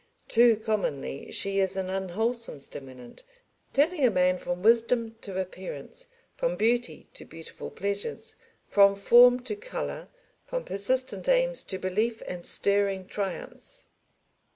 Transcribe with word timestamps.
Too 0.27 0.57
commonly 0.57 1.31
she 1.31 1.59
is 1.59 1.77
an 1.77 1.87
unwholesome 1.91 2.59
stimulant 2.59 3.21
turning 3.71 4.03
a 4.03 4.09
man 4.09 4.39
from 4.39 4.63
wisdom 4.63 5.15
to 5.21 5.39
appearance, 5.39 6.07
from 6.35 6.55
beauty 6.55 7.11
to 7.13 7.23
beautiful 7.23 7.69
pleasures, 7.69 8.35
from 8.65 8.95
form 8.95 9.41
to 9.41 9.55
colour, 9.55 10.09
from 10.43 10.63
persistent 10.63 11.29
aims 11.29 11.61
to 11.65 11.77
belief 11.77 12.23
and 12.27 12.47
stirring 12.47 13.05
triumphs. 13.05 13.89